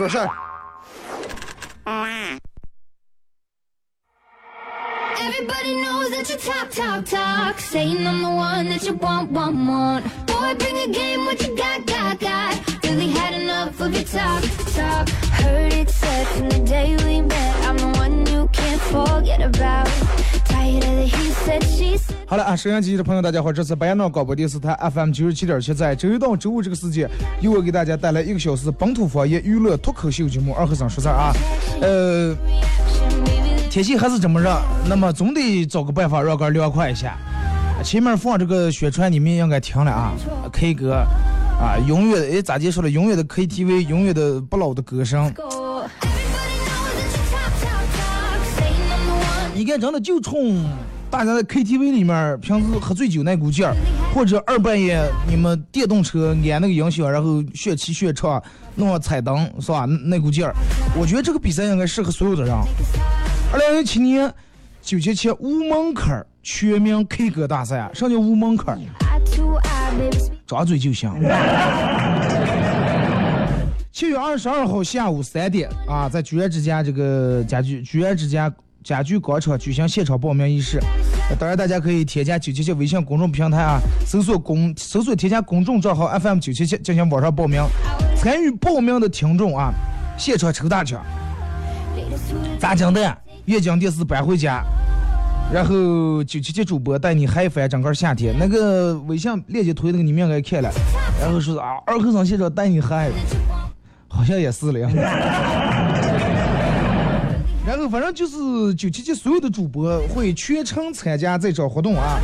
[0.00, 0.32] for sure.
[5.20, 7.60] Everybody knows that you talk, talk, talk.
[7.60, 10.04] Saying I'm the one that you want, want, want.
[10.26, 12.82] Boy, bring a game, what you got, got, got.
[12.84, 14.42] Really had enough of your talk,
[14.74, 15.06] talk.
[15.42, 20.29] Heard it said from the day we met, I'm the one you can't forget about.
[22.26, 27.10] 好了啊，收音机的朋友，大家好，这是白洋广播电视台 FM 九十七点七，在周一到周五这个时间，
[27.40, 31.32] 由我给大家带来一个小时本土方言娱乐脱口秀节目《二和尚说事儿》啊。
[31.80, 32.36] 呃，
[33.68, 34.56] 天气还是这么热，
[34.88, 37.18] 那么总得找个办法让个凉快一下。
[37.82, 40.12] 前面放这个宣传，你们应该听了啊
[40.52, 41.04] ，K 歌
[41.60, 42.88] 啊，永远的哎咋介绍了？
[42.88, 45.34] 永远的 KTV，永远的不老的歌声。
[49.70, 50.64] 看，真的就冲
[51.10, 53.74] 大家在 KTV 里面平时喝醉酒那股劲儿，
[54.14, 58.42] 或者二半夜你们电动车按那个音响，然后炫起炫唱，
[58.76, 59.84] 弄个彩灯是吧？
[59.86, 60.54] 那那股劲儿，
[60.96, 62.54] 我觉得这个比赛应该适合所有的人。
[63.52, 64.32] 二零一七年
[64.80, 68.80] 九七七无门槛儿全民 K 歌大赛啊，什么叫无门槛儿
[70.46, 71.12] 张嘴就行。
[73.92, 78.50] 七月二十二号下午三点啊，在居然之家这个家居居然之家
[78.82, 80.80] 家具广场举行现场报名仪式。
[81.38, 87.62] 当然，大家可以添加九七七微信公众平台啊，搜索公搜索添加公众账号 FM 九七七进行网上报名。
[88.16, 89.72] 参与报名的听众啊，
[90.18, 91.00] 现场抽大奖
[91.96, 94.64] ，later to the 砸金蛋，液晶电视搬回家。
[95.52, 100.70] 然后九七七主播带你嗨翻整个夏天，那个微信链接推那个你们应该看了，
[101.20, 103.10] 然后说是啊二和尚现场带你嗨，
[104.08, 104.88] 好像也是了。
[107.88, 112.20] 反正就是九七七所有的主播会全程参加这场活动啊，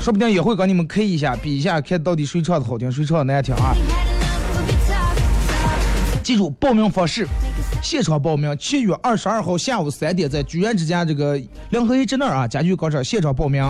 [0.00, 3.74] 说不定也会跟你们 K 一下，比一下，看到底谁唱的好听，谁唱的难听啊。
[6.22, 7.26] 记住报名方式，
[7.82, 13.62] 现场报名，七月二十二号下午三点，在居然之家这个两合一之那儿啊，家居广场现场报名。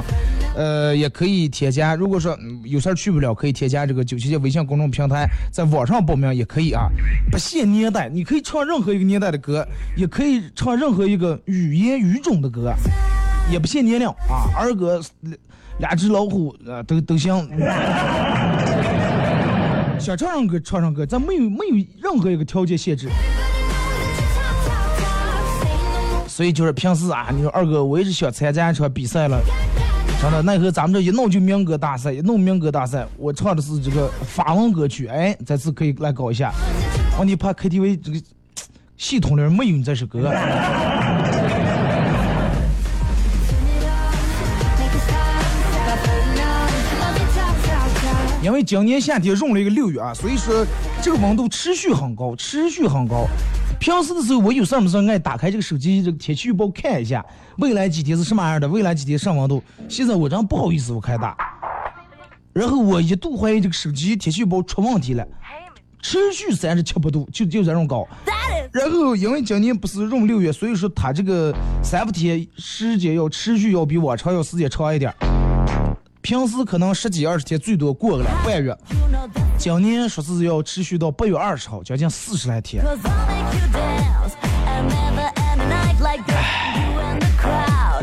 [0.57, 6.89] 呃，也可以添加，如果说、有事儿去不了，可以添加这个九七七微信公众平台，在网上报名也可以啊，
[7.31, 12.75] 不限年代，你可以唱任何一个年代的歌，也可以唱任何一个语言语种的歌，
[13.53, 14.99] 也不限年龄啊，儿歌、
[15.79, 17.35] 两只老虎呃都都行。
[20.01, 23.09] 想唱上歌唱上歌，咱没有没有任何一个条件限制。
[26.29, 29.41] 所以就是平时啊，你说二哥，我也是想参加一场比赛了，
[30.21, 36.53] 真的，奈何咱们这一弄就民歌大赛，一弄民歌大赛，我唱的是这个法文歌曲，哎，这次可以来搞一下。
[37.19, 38.21] 问题怕 KTV 这个
[38.97, 40.33] 系统里没有你这首歌。
[48.43, 50.67] 因为今年夏天用了一个六月啊，所以说
[51.03, 53.29] 这个温度持续很高，持续很高。
[53.79, 57.25] 平时的时候，我有事儿没事爱打开这个手机这个天气预报看一下，
[57.59, 59.63] 未来几天是什么样的，未来几天什么温度。
[59.89, 61.37] 现在我真不好意思，我开打。
[62.53, 65.27] 然后我一度怀疑这个手机天气预报出问题了，
[66.01, 68.07] 持续三十七八度，就就这种高。
[68.73, 75.13] 然后因为今年不是闰六月，所以说它这个三伏天时间要持续要比往常要时间长一点。
[76.23, 78.77] 平时可能十几二十天，最多过个了半月。
[79.59, 82.83] 今年说是要持续到八月二十号，将近四十来天。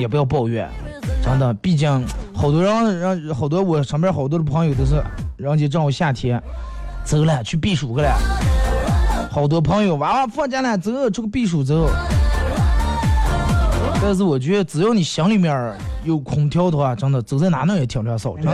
[0.03, 0.69] 也不要抱怨，
[1.23, 1.89] 真的，毕竟
[2.35, 5.01] 好多人让好多我身边好多的朋友都是，
[5.37, 6.43] 人家正好夏天
[7.05, 8.13] 走了去避暑去了，
[9.31, 11.89] 好多朋友娃娃放假了走出去避暑走。
[14.01, 15.73] 但是我觉得只要你心里面
[16.03, 18.53] 有空调的话，真的走在哪能也挺凉爽，真的。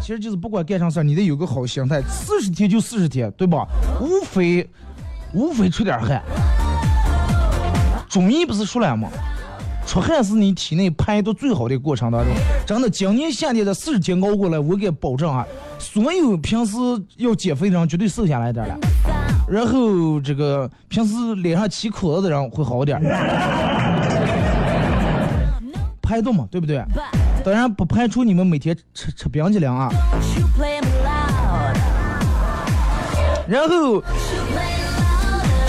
[0.00, 3.68] 其实就是不管干啥事儿，你得有个好心态，四十天就四十天，对吧？
[4.00, 4.68] 无非
[5.32, 6.20] 无非出点汗。
[8.08, 9.08] 中医不是说了吗？
[9.86, 12.32] 出汗是你体内排毒最好的过程当中。
[12.66, 15.46] 真的，今年夏天这四十天熬过来，我给保证啊，
[15.78, 16.76] 所有平时
[17.18, 18.76] 要减肥的人绝对瘦下来点了。
[19.48, 23.00] 然后这个平时脸上起口子的人会好点。
[26.02, 26.84] 排毒嘛，对不对？
[27.44, 29.88] 当然不排除你们每天吃吃冰激凌啊。
[33.46, 34.02] 然后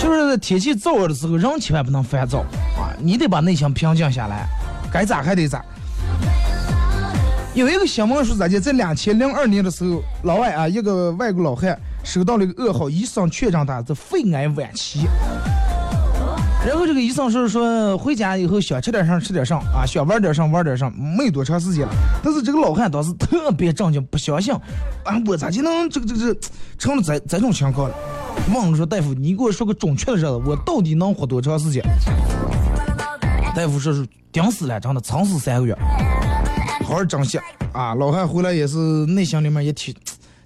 [0.08, 2.38] 就是天气燥热的时候，人千万不能烦躁
[2.78, 4.46] 啊，你得把内心平静下来，
[4.90, 5.62] 该咋还得咋。
[7.54, 15.06] 有一个新闻说咋的，在两千零二年的时候，老外啊，一个外国老汉收到了一个噩耗，医生确诊他是肺癌晚期。
[16.66, 21.92] 然后这个医生是说回家以后想吃点啥吃点啥啊，想玩点啥玩点啥，没多长时间了。
[22.22, 24.54] 但是这个老汉当时特别震惊，不相信
[25.04, 26.40] 啊，我咋就能这个这个这
[26.78, 27.94] 成了这这种情况了？
[28.54, 31.82] 问说大夫，你给我说个准确的日子，我到底能活多长时间？
[33.54, 35.76] 大夫说是顶死了，真的撑死三个月。
[36.84, 37.38] 好好珍惜
[37.72, 37.94] 啊！
[37.94, 39.94] 老汉回来也是内心里面也挺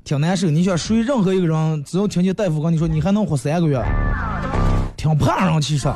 [0.03, 0.51] 挺难受。
[0.51, 3.81] 你想，谁任何一个人，只要听见大夫跟你说你还能活三个月，
[4.97, 5.89] 挺怕人其实。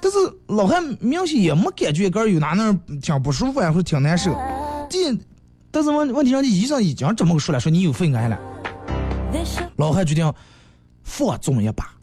[0.00, 4.36] 但是老汉明显也没感觉个有哪能挺不舒服呀，或者挺难受。
[4.88, 5.16] 这，
[5.70, 8.38] 但是问问题，人家医生已经这么说了，说你有肺癌了。
[9.76, 10.32] 老汉决定
[11.06, 11.88] 放纵一把，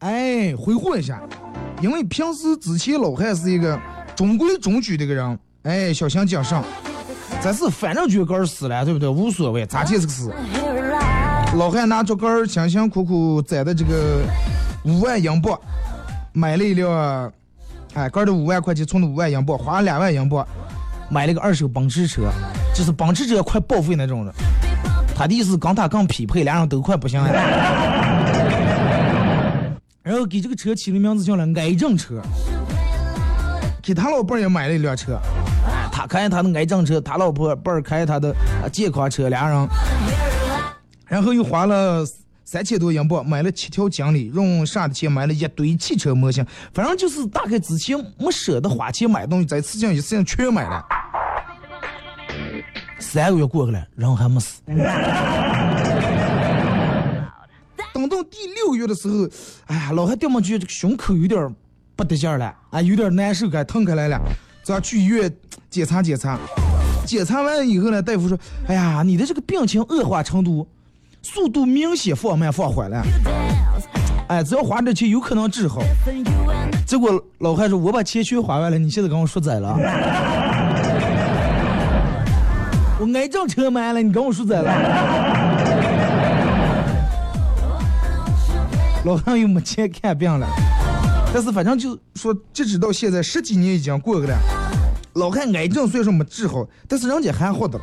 [0.00, 1.22] 哎，挥霍一下，
[1.80, 3.80] 因为平时之前老汉是一个。
[4.16, 6.62] 中规中矩的个人，哎，小心谨慎。
[7.42, 9.08] 这是反正就根儿死了，对不对？
[9.08, 10.32] 无所谓，咋就是个死。
[11.56, 14.22] 老汉拿着根儿辛辛苦苦攒的这个
[14.84, 15.58] 五万英镑，
[16.32, 17.32] 买了一辆，
[17.94, 20.46] 哎，哥儿的五万块钱存的五万英镑，花了两万英镑，
[21.10, 22.30] 买了个二手奔驰车，
[22.72, 24.32] 就是奔驰车快报废那种的。
[25.16, 27.32] 他的意思跟他更匹配，俩人都快不行了。
[30.02, 32.20] 然后给这个车起的名字叫了癌症车。
[33.82, 35.20] 给他老伴儿也买了一辆车，
[35.92, 38.34] 他开他的癌症车，他老婆伴儿开他的
[38.72, 39.68] 健康车，俩人，
[41.06, 42.02] 然后又花了
[42.46, 50.82] 三千多英镑买了七条锦鲤，用啥的钱买了一堆汽车模型，反正就是大概之前没舍得花钱买东西，这次性一次性全买了。
[53.14, 54.60] 三个月过去了，人还没死。
[57.94, 59.28] 等到第六个月的时候，
[59.66, 61.54] 哎呀，老汉掉毛觉这个胸口有点。
[61.96, 64.20] 不得劲了，啊，有点难受，该疼开来了，
[64.64, 65.32] 咱去医院
[65.70, 66.36] 检查检查。
[67.06, 70.66] 检查完以后呢，大夫说：“哎呀，你的这个病情恶化程度，
[71.22, 73.00] 速度明显放慢放缓了。
[74.26, 75.80] 哎，只要花点钱，有可能治好。”
[76.84, 79.78] 结果老汉说：“我把钱全花完了，你现在跟我说咋了？
[83.12, 84.72] 癌症车买了，你跟我说咋了？”
[89.04, 90.46] 老汉又没钱看病了。
[91.32, 94.38] 但是反正就说，截止到现在十几年已经过去了，
[95.14, 97.78] 老汉癌症虽然说没治好，但是人家还活着。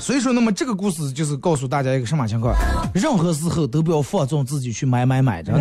[0.00, 2.54] 所以说，那么这个故事就是告诉大家一个什么情况？
[2.92, 5.60] 任何时候都不要放纵自己去买买买，真的。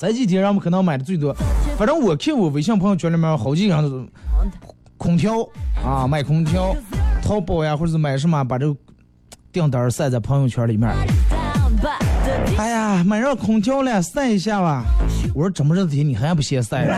[0.00, 1.32] 这几天人们可能买的最多，
[1.76, 4.08] 反正我看我微信朋友圈里面好几个人都
[4.96, 5.46] 空调
[5.84, 6.74] 啊，买空调。
[7.22, 8.74] 淘宝呀，或者是买什么，把这个
[9.52, 10.90] 订单晒在朋友圈里面。
[12.56, 14.84] 哎呀，买上空调了，晒一下吧。
[15.34, 16.86] 我说这么热的天，你还不嫌晒？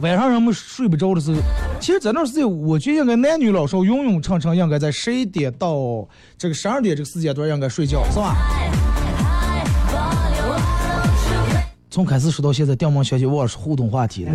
[0.00, 1.38] 晚上人们睡不着的时候，
[1.84, 6.08] 其实在那时间，我觉得应该男女老少、永永常常应该在十一点到
[6.38, 8.34] 这个十二点这个时间段应该睡觉，是吧？
[11.90, 14.24] 从开始说到现在，电梦小姐我是互动话题。
[14.24, 14.30] 的，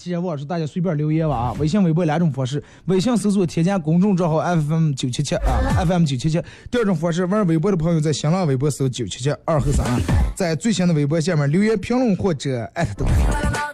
[0.00, 6.42] 既然我说大家随便留言吧啊，微信、微博两种方式，微信搜索添加公众账号 FM 九七七啊，FM 九七七。
[6.70, 9.84] 第二种方式，玩微博的朋友在新浪微博搜九七七二和三，
[10.34, 13.14] 在最新的微博下面留言评论或者艾特都可以。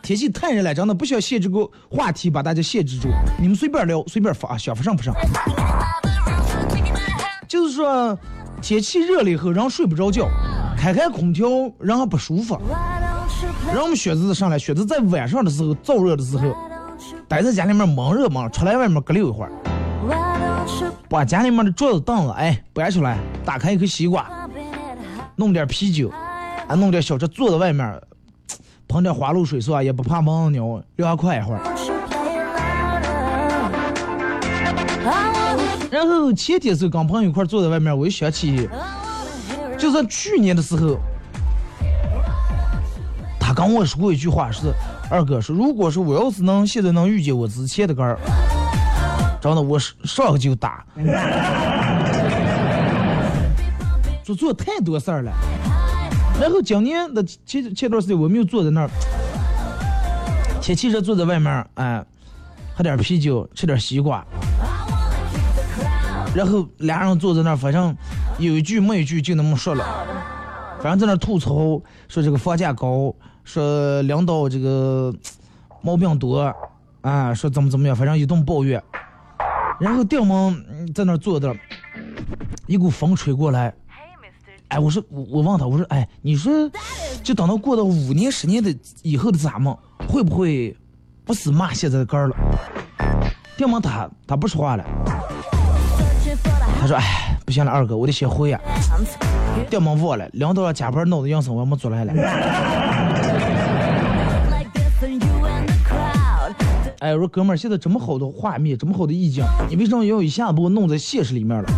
[0.02, 3.06] 天气太热了，真的不需要限制个话题把大家限制住，
[3.40, 5.14] 你们随便聊，随便发，想发上不上。
[7.46, 8.18] 就是说，
[8.60, 10.28] 天气热了以后，人睡不着觉。
[10.76, 12.60] 开开空调，人还不舒服。
[13.72, 16.56] 让我们选择上来，选择在晚上的时候燥热的时候，
[17.28, 19.52] 待在家里面闷热闷，出来外面搁溜一会儿。
[21.08, 24.26] 把家里面的桌子凳子哎搬出来，打开一颗西瓜，
[25.36, 26.10] 弄点啤酒，
[26.68, 28.00] 啊弄点小吃，坐在外面，
[28.88, 29.82] 喷点花露水是吧？
[29.82, 31.60] 也不怕蚊子咬，凉快一会儿。
[35.90, 38.68] 然后前天是跟朋友一块坐在外面，我又想起。
[39.78, 40.98] 就是去年的时候，
[43.56, 44.70] 跟我说过一句话，是
[45.10, 48.18] 二哥说，如果说我要是能现在能遇见我之前的个儿，
[49.40, 50.84] 真的我上个就打，
[54.22, 55.32] 做做太多事儿了。
[56.38, 58.90] 然后今年的前前段时间，我们又坐在那儿，
[60.60, 62.04] 天气热，坐在外面，哎，
[62.76, 64.22] 喝点啤酒，吃点西瓜，
[66.34, 67.96] 然后俩人坐在那儿，反正。
[68.38, 69.82] 有一句没一句就那么说了，
[70.82, 73.14] 反正在那吐槽说这个房价高，
[73.46, 75.14] 说领导这个
[75.80, 76.52] 毛病多，
[77.00, 78.82] 啊，说怎么怎么样，反正一顿抱怨。
[79.80, 81.54] 然后店门在那坐着，
[82.66, 83.72] 一股风吹过来，
[84.68, 86.52] 哎，我说我我问他，我说哎，你说
[87.22, 89.74] 就等到过到五年十年的以后的咱们，
[90.08, 90.76] 会不会
[91.24, 92.36] 不是骂现在的杆儿了？
[93.56, 94.84] 店门他他不说话了，
[96.80, 98.60] 他说哎，不行了，二哥，我得先回呀。
[99.68, 102.12] 店门忘了，领导让加班闹得营生，我没做来了。
[107.00, 111.68] 哎，我说哥们儿，现在这么好的画面，这么好的意境，你为什么要一下子把我弄在现实里面了？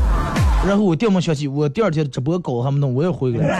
[0.66, 3.54] 然后我电门想起，我第二天直播搞他们弄，我也回来了。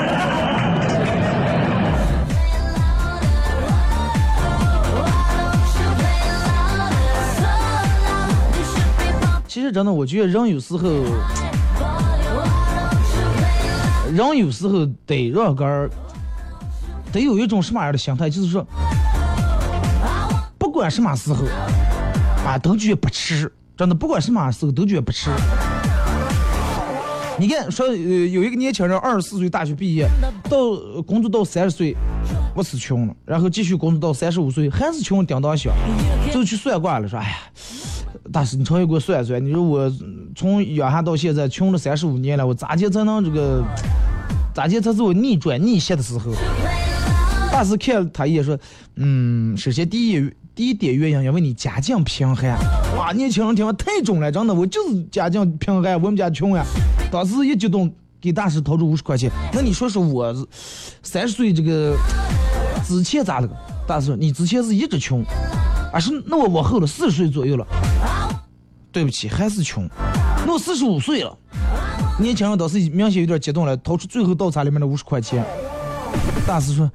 [9.49, 10.88] 其实真的，我觉得人有时候，
[14.11, 15.91] 人有时候得让个儿，
[17.12, 18.67] 得有一种什么样的心态，就是说，
[20.59, 21.45] 不管什么时候，
[22.47, 23.53] 啊，都觉得不迟。
[23.77, 25.31] 真的，不管什么时候都觉得不迟。
[27.38, 30.09] 你看，说呃有一个年轻人，二十四岁大学毕业，
[30.50, 30.59] 到
[31.07, 31.95] 工作到三十岁，
[32.55, 35.73] 不是穷了，然后继续工作到三十五岁，还是穷叮当响，
[36.33, 37.37] 就去算卦了，说，哎呀。
[38.32, 39.92] 大师，你稍微给我算一算，你说我
[40.37, 43.62] 从养下到现在穷了三十五年了，我咋地才能这个，
[44.54, 46.32] 咋地才是我逆转逆袭的时候？
[47.50, 48.58] 大师看了他一眼说，
[48.97, 52.50] 嗯，首先第一第一点原因，因为你家境贫寒。
[52.97, 56.64] 哇，年轻人听话太重了，真的，我就是家境贫寒，我们家穷呀。
[57.11, 59.30] 当时一激动，给大师掏出五十块钱。
[59.52, 60.35] 那你说说我
[61.02, 61.97] 三十岁这个
[62.87, 63.49] 之前咋了？
[63.87, 65.25] 大师你之前是一直穷，
[65.92, 67.66] 而是那我往后了四十岁左右了。
[68.90, 69.88] 对不起，还是穷。
[70.47, 71.38] 那我四十五岁了，
[72.18, 75.45] 年轻人当时明显有点激动了，掏出最后倒茶里面的五十块钱。
[76.47, 76.90] 大师说，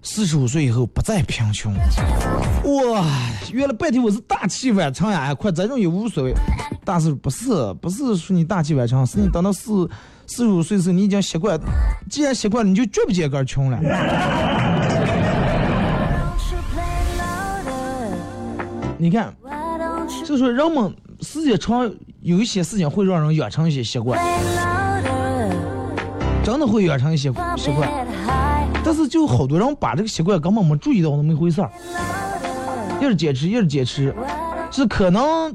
[0.00, 1.74] 四十五岁以后不再贫穷。
[1.74, 3.04] 哇，
[3.52, 5.34] 原来半天我是大器晚成呀！
[5.34, 6.32] 快这种也无所谓。
[6.84, 9.88] 大师不是，不是说你大器晚成，是你等到四
[10.26, 11.60] 四十五岁时候，你已经习惯，
[12.08, 13.78] 既然习惯了，你就绝不见个穷了。
[19.02, 19.34] 你看。
[20.24, 21.90] 就说人们时间长，
[22.20, 24.16] 有一些事情会让人养成一些习惯，
[26.44, 27.90] 真的会养成一些习惯。
[28.84, 31.70] 但是就好多人把这个习惯根本没注意到那么一回事儿，
[33.00, 34.14] 一直坚持，一直坚持，
[34.70, 35.52] 是可能，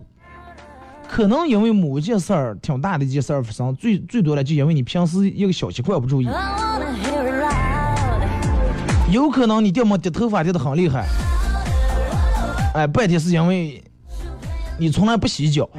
[1.08, 6.28] 可能因为某件事儿挺大的一件事儿发生，最最多的就因为你平时一个小习惯不注意，
[9.10, 11.06] 有可能你掉毛掉头发掉的很厉害，
[12.78, 13.84] 哎，半天是因为。
[14.80, 15.68] 你从来不洗脚，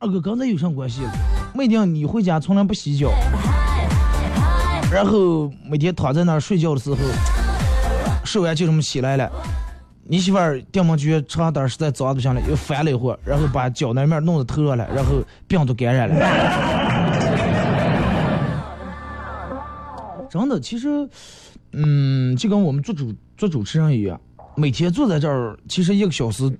[0.00, 1.02] 二哥刚才有啥关系？
[1.54, 3.12] 每天你回家从来不洗脚，
[4.90, 6.96] 然后每天躺在那儿睡觉的时候，
[8.24, 9.30] 手完就这么起来了。
[10.02, 16.16] 你媳妇儿电门觉床单实在脏的不行了，又翻了一会儿，然后把脚那面弄到头上了，然后病毒感染了。
[20.28, 21.08] 真的，其实，
[21.72, 24.20] 嗯，就跟我们做主做主持人一样。
[24.56, 26.50] 每天坐在这儿，其实一个小时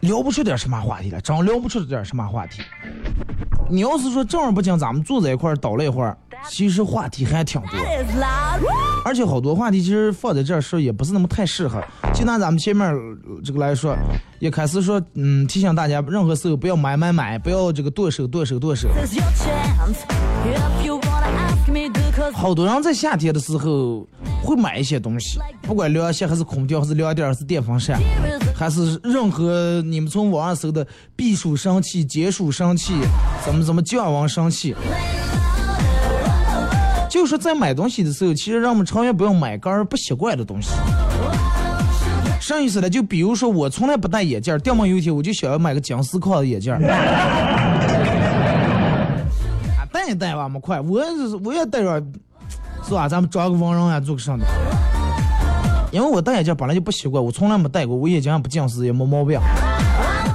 [0.00, 2.62] 聊不出点什么话题来，真聊不出点什么话题。
[3.70, 6.16] 你要是说正儿八经咱们坐在一块儿倒了一会儿，
[6.48, 7.70] 其实话题还挺多，
[9.04, 11.82] 而且好多话题其实放在这儿说也不是那么太适合。
[12.12, 12.92] 就拿咱们前面
[13.42, 13.96] 这个来说，
[14.40, 18.88] 一开始说，嗯，提醒大家任何时候不要买买买，不要这个剁手剁手剁手。
[22.32, 24.06] 好多人在夏天的时候
[24.42, 27.98] 会买一些东西，不管凉鞋还是空调还是凉垫还是电风扇，
[28.54, 32.94] 还是任何你们从网上搜的避暑神器、解暑神器，
[33.44, 34.74] 怎么怎么降温神器。
[37.08, 40.70] 就是在买东西的时候，其实让我们长远不要买个儿不习惯的东西。
[42.40, 42.90] 啥意思呢？
[42.90, 46.76] 就比如说我从来不戴眼镜，掉毛有一天我就想要买个金丝框的眼镜。
[50.04, 51.00] 戴一戴吧，没快，我
[51.42, 52.02] 我也戴着，
[52.86, 53.08] 是吧？
[53.08, 54.44] 咱们装个文人呀，做个啥的？
[55.90, 59.40] 因为我戴眼镜本来就不习惯，我从来没戴过，我眼睛不近视，也没毛病。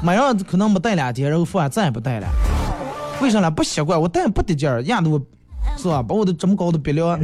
[0.01, 2.27] 买上可能没戴两天，然后说再也不戴了。
[3.21, 3.51] 为啥呢？
[3.51, 5.21] 不习惯，我戴不得劲儿，压得我，
[5.77, 6.01] 是吧？
[6.01, 7.19] 把我的这么高的鼻梁。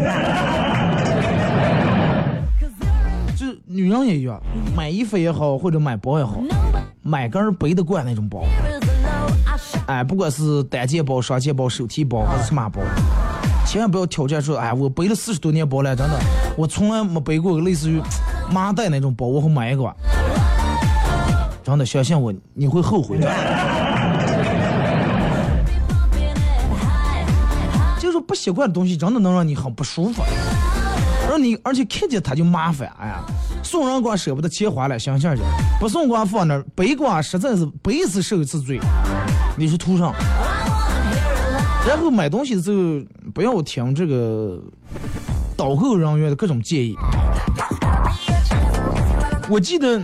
[3.36, 4.40] 就女人也一样，
[4.76, 6.36] 买衣服也好，或者买包也好，
[7.02, 8.44] 买根背得惯那种包。
[9.88, 12.82] 哎，不管是单肩包、双肩包、手提包还是什么包，
[13.68, 16.20] 千万不要挑战说，哎，我背了四十多年包了，真的，
[16.58, 18.02] 我从来没背过类似于
[18.52, 19.84] 麻袋那种包，我会买一个，
[21.64, 23.32] 真的，相信我，你会后悔的。
[28.00, 30.24] 就是不习惯的东西，真的能让你很不舒服。
[31.36, 32.90] 让你而且看见它就麻烦。
[32.98, 33.22] 哎呀，
[33.62, 35.44] 送人光舍不得钱花了，想想去；
[35.82, 38.80] 不送光放那儿，背光实在是背一次受一次罪。
[39.58, 40.14] 你是图上。
[41.86, 44.64] 然后买东西的时候不要听这个
[45.58, 46.96] 导购人员的各种建议。
[49.50, 50.02] 我记得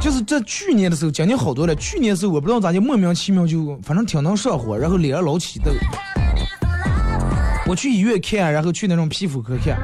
[0.00, 1.74] 就是在去年的时候，今年好多了。
[1.74, 5.72] 去年的时候我不知道咋就莫名其妙就反正挺能上火，然后脸上老起痘。
[7.66, 9.76] 我去医院看，然后去那种皮肤科看。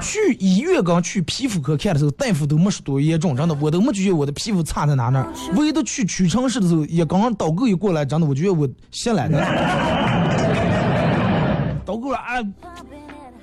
[0.00, 5.26] 去医院刚去皮肤科看的时候，大夫都没说多严重，真的，我都没觉得我的皮肤差在哪呢。
[5.56, 9.38] 唯独去屈臣氏的时候，也刚刚导购一过来，真的，我觉得我下来的。
[11.84, 12.22] 导购啊，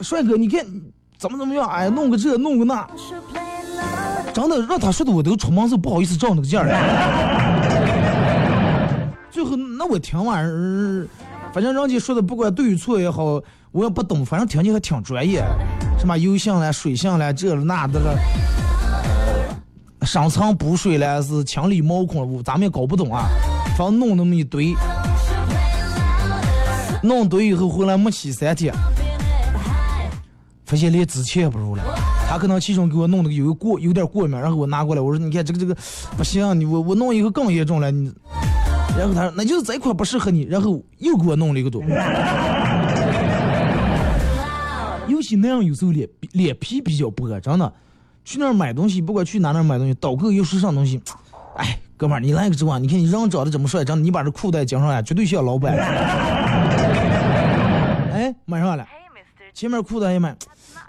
[0.02, 0.66] 帅哥，你看
[1.18, 1.68] 怎么怎么样？
[1.68, 2.88] 哎，弄个这，弄个那，
[4.34, 6.68] 真的让他说的我都出门时候不好意思照那个劲儿。
[9.30, 10.46] 最后，那我听完，
[11.54, 13.42] 反正人家说的不管对与错也好。
[13.76, 15.44] 我也不懂，反正听起来挺专业，
[16.00, 18.18] 什么油性了、水性了，这那的了，
[20.04, 23.28] 上层补水了，是清理毛孔，咱们也搞不懂啊。
[23.78, 24.74] 反正弄那么一堆，
[27.04, 28.74] 弄堆以后回来没洗三天，
[30.66, 31.84] 发现连之前也不如了。
[32.30, 35.76] 他可能其中给我弄的有过有点过敏，然后我拿过来，我说你看这个这个
[36.16, 38.10] 不行，你我我弄一个更严重了，你。
[38.98, 41.84] 然后他说那就是这块不适合你，然后又给我弄了一个多。
[45.38, 47.74] 那样有时候脸脸皮比较薄，真的。
[48.26, 51.00] 去那儿买东西，不管去哪哪买东西，导购又是上东西，
[51.58, 55.76] 哎，哥们儿，你来个这话，你看你人长得这么帅，真的，你把这裤带系上来，绝对像老板。
[58.12, 58.84] 哎，买上了，
[59.54, 60.36] 前面裤带也买，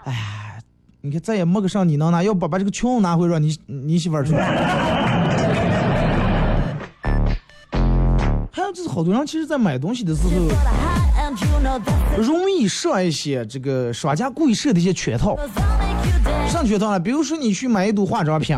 [0.05, 0.59] 哎，
[1.01, 4.35] 你看再也没个上你能拿，要不把这个裙拿回让你你媳妇儿穿。
[8.51, 10.31] 还有就是好多人其实，在买东西的时候。
[12.17, 15.37] 容易上一些这个商家故意设的一些圈套，
[16.47, 16.99] 上圈套了。
[16.99, 18.57] 比如说你去买一堵化妆品，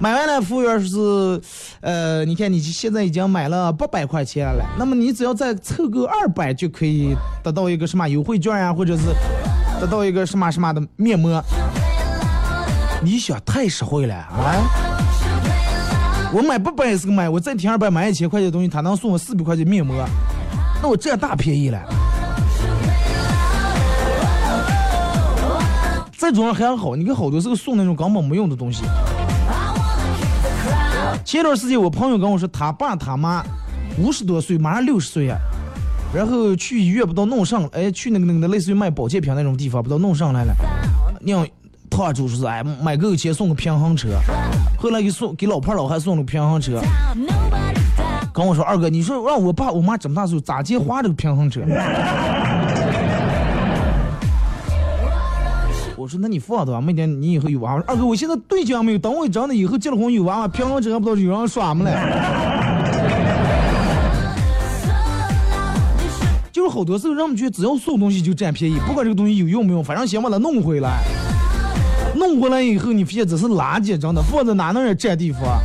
[0.00, 1.40] 买完了服务员是，
[1.80, 9.02] 呃，你看你现在已经买了八百块钱了，那么你只要再凑够二百就可以得到一个什么优惠券呀，或者是
[9.80, 11.42] 得到一个什么什么的面膜。
[13.02, 14.60] 你想太实惠了啊！
[16.32, 20.06] 我买八百也是个买，我再添二百买一千块钱的东西，他能送我四百块钱面膜。
[20.82, 21.78] 那我占大便宜了。
[26.16, 28.84] 这种人还好，你看好多时候送那种根本没用的东西。
[31.24, 33.42] 前段时间我朋友跟我说，他爸他妈
[33.98, 35.36] 五十多岁，马上六十岁呀，
[36.14, 40.54] 然后去医院不都弄上，哎，去那个那个类似于卖保健品那种地方，不都弄上来了。
[41.24, 41.46] 让
[41.90, 44.08] 他就是，哎，买够钱送个平衡车，
[44.78, 46.80] 后来给送给老婆老汉送了平衡车。
[48.32, 51.60] 跟我说二哥，你说让我爸我妈这么大岁数咋接花这个平衡车？
[55.96, 57.72] 我说那你放的吧，明天你以后有娃。
[57.86, 61.90] 二哥，我现在对象没有，等我长的以后结了婚有娃娃，平衡车还不知道有人耍么嘞？
[66.52, 71.02] 就是好多时候让我们觉得只要送东西就占便宜，不管这个东西有用没用，反正先把它弄回来。
[72.16, 75.60] 弄回来以后，你发现这是垃圾，真的放在哪能也占地方。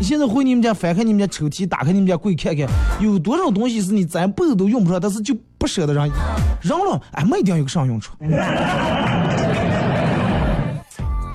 [0.00, 2.66] 你现在回你们家翻开你们家抽屉，打开你们家柜看看，
[3.00, 6.10] 有多少东西是你咱辈子都用不上，但是就不舍得扔
[6.60, 8.12] 扔了，哎，没一定有个啥用处。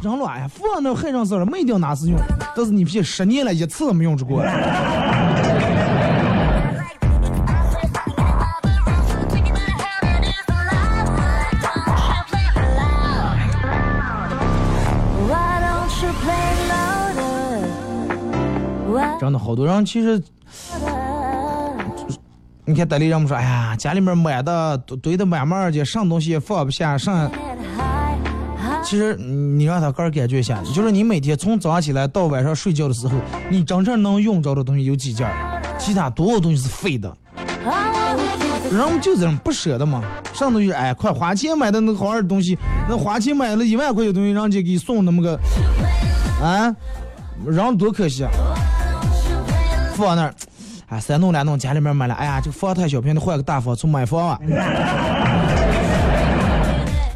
[0.03, 2.19] 扔了，哎呀，放那害上事了，没一定哪是用，
[2.55, 4.43] 但是你别十年了，一次都没用着过。
[19.19, 20.21] 真的好多人其实，
[22.63, 27.29] 你看单里人们说，哎呀，家里面买的堆的满满的，上东西也放不下，上。
[28.81, 33.17] 其实你让他个人感觉一下，就是你每天从早上起来到晚上睡觉的时候，
[33.49, 35.29] 你真正能用着的东西有几件
[35.77, 37.13] 其他多少东西是废的。
[38.71, 40.01] 人们就这种不舍得嘛，
[40.33, 45.37] 上东西哎，快花钱买的那好点的东西，那花钱买了一万块钱东西，人家给送那么个，
[46.41, 46.73] 啊，
[47.45, 48.31] 扔多可惜啊！
[49.99, 50.33] 放那儿，
[50.87, 54.39] 哎，三弄两弄，家里面买了，哎呀，这个房太小，便得换个大房，从买房啊。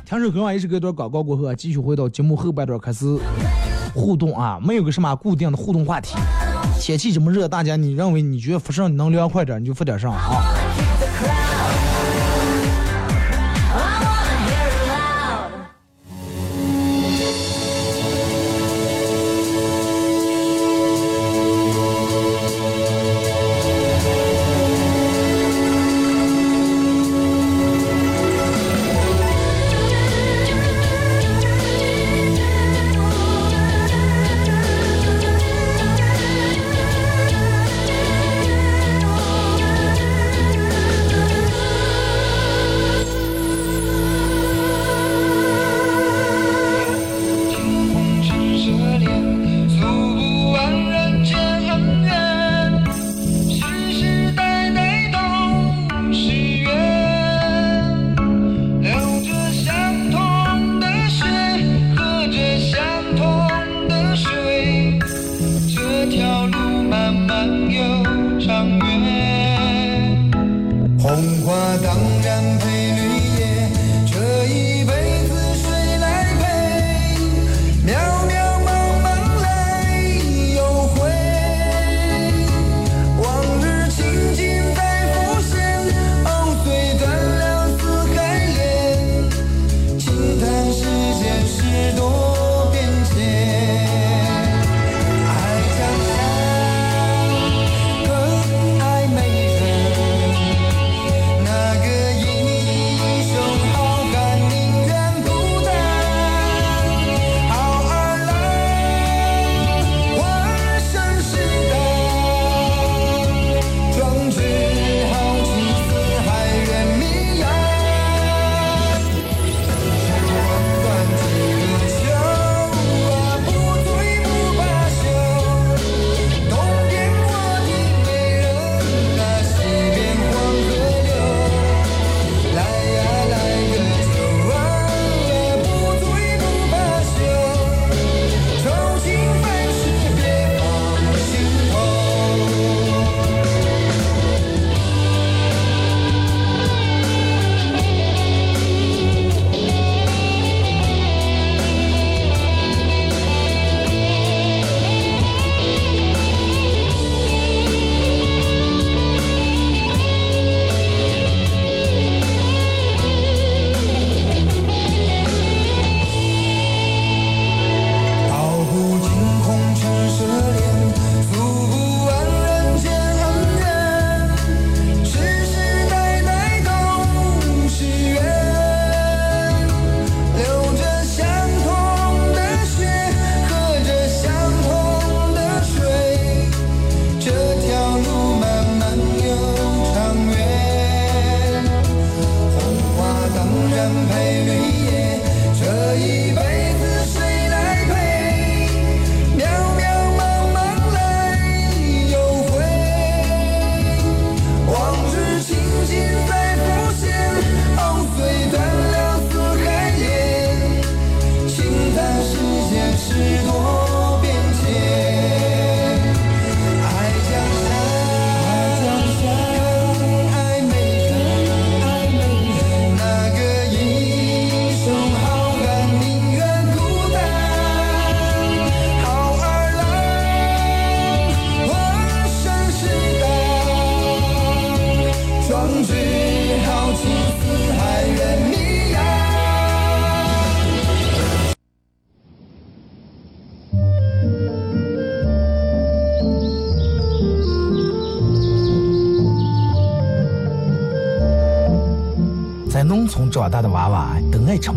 [0.06, 3.06] 听首歌啊，一首歌段广告过后，继续回到节目后半段开始
[3.96, 6.18] 互动啊，没有个什么固定的互动话题。
[6.82, 10.44] 天气这么热，大家你认为你觉得发上能凉快点，你就发点上啊。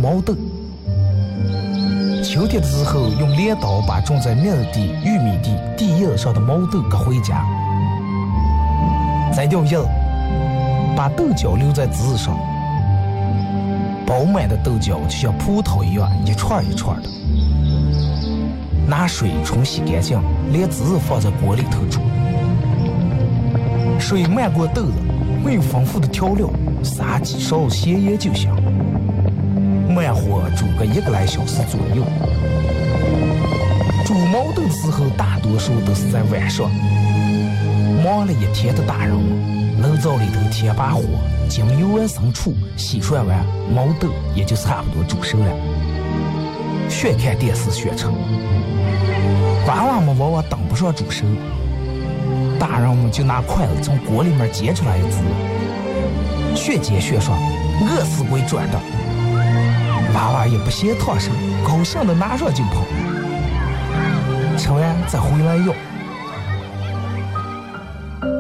[0.07, 0.37] 毛豆。
[2.23, 4.43] 秋天的时候，用镰刀把种在麦
[4.73, 7.45] 地、玉米地地叶上的毛豆割回家，
[9.35, 9.89] 摘掉叶子，
[10.97, 12.39] 把豆角留在枝上。
[14.07, 17.09] 饱满的豆角就像葡萄一样，一串一串的。
[18.87, 21.99] 拿水冲洗干净，连籽放在锅里头煮。
[23.99, 24.93] 水漫过豆子，
[25.45, 26.49] 没有丰富的调料，
[26.85, 28.55] 撒几勺咸盐就行。
[29.97, 32.05] 慢火煮个一个来小时左右。
[34.05, 36.71] 煮毛豆的时候，大多数都是在晚上。
[38.05, 41.03] 忙了一天的大人们，炉灶里头添把火，
[41.49, 43.43] 将油完生醋洗涮完，
[43.75, 45.47] 毛豆也就差不多煮熟了。
[46.91, 48.13] 学看电视学成，
[49.67, 51.25] 娃娃们往往等不上煮熟，
[52.61, 55.17] 大人们就拿筷子从锅里面夹出来一只，
[56.55, 57.41] 学煎学涮，
[57.81, 58.79] 饿死鬼转的。
[60.17, 61.31] 娃娃也不嫌烫手，
[61.63, 62.87] 高兴的拿上就跑，
[64.57, 65.75] 吃完再回来要。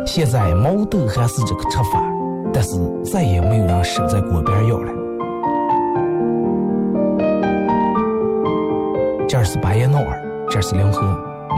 [0.06, 2.02] 现在毛豆还是这个吃法，
[2.50, 4.90] 但是再也没有人守在锅边要了。
[9.28, 11.02] 这是巴彦淖尔，这是临河，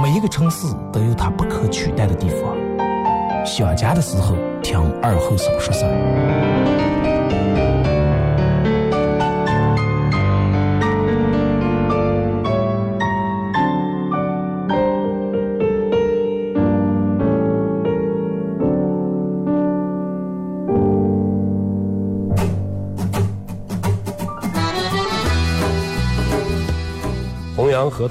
[0.03, 2.57] 每一个城市都有它不可取代的地方。
[3.47, 5.85] 想家的时候，听二后生说事。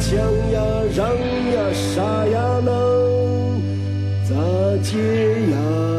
[0.00, 0.16] 强
[0.52, 0.60] 呀，
[0.94, 1.08] 让
[1.52, 2.70] 呀，啥呀能
[4.28, 4.34] 咋
[4.82, 4.98] 解
[5.50, 5.95] 呀？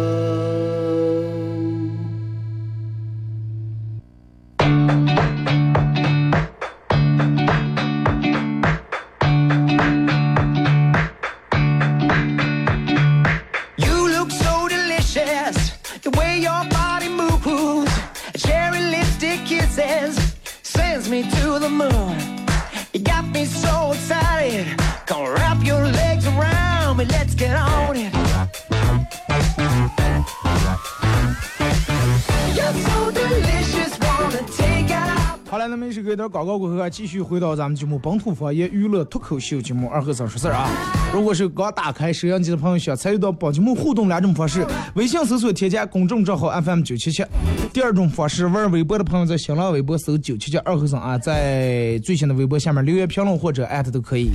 [36.28, 40.70] 广告过后啊，继续回到咱们节目本土方言娱乐脱口秀节目二和尚说事儿啊。
[41.14, 47.24] 如果是刚打开摄像机的朋友，想参与到本节目互动两种方式：微信搜索添加公众账号 FM 九七七；
[47.72, 54.32] 第二种方式，玩微博的朋友在新浪微博搜九七七二和尚啊，在最新的微博下面留言评论或者艾特都可以。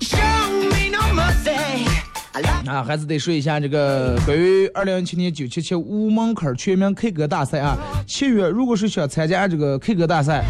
[0.00, 1.86] Show me no mercy.
[2.32, 7.78] I like 啊，还是得说一下这个关于二零一七年九七七无门槛全民 K 歌大赛啊。
[8.08, 10.42] 七月如果是想参加这个 K 歌大赛，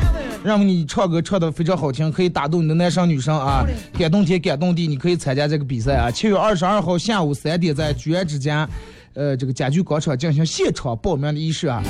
[0.44, 3.64] 让你唱歌唱的非常好听，可以打动你的男生女生啊，
[3.98, 6.11] 感动天感动地，你可以参加这个比赛啊。
[6.11, 8.68] 七月二十二号下午三点在居然之家，
[9.14, 11.83] 呃，这个家具广场进行现场报名的仪式啊。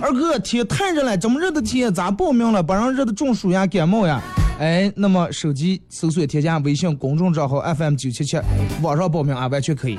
[0.00, 2.62] 二哥，天太热了，这么热的天咋报名了？
[2.62, 4.22] 把人热的中暑呀、感冒呀。
[4.60, 8.38] 哎，那么手机搜索添加微信公众账号 FM 九七七，
[8.82, 9.98] 网上报名啊，完全可以。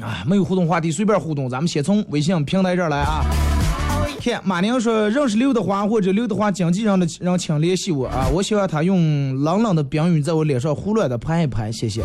[0.00, 1.50] 啊，没有互动话题，随便互动。
[1.50, 3.22] 咱们先从微信平台这儿来啊。
[4.42, 12.02] 马宁说认识刘德华或者刘德华经纪人的人请联系我啊，我希望他用冷冷的冰雨在我脸上胡乱的拍一拍，谢谢。